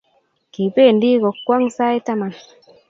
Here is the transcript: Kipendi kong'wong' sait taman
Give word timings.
Kipendi 0.53 1.09
kong'wong' 1.21 1.69
sait 1.75 2.03
taman 2.05 2.31